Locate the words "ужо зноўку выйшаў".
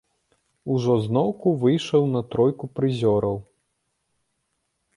0.75-2.03